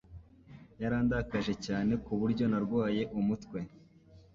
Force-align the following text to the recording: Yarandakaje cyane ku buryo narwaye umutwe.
Yarandakaje 0.81 1.53
cyane 1.65 1.91
ku 2.03 2.11
buryo 2.19 2.43
narwaye 2.51 3.01
umutwe. 3.19 3.59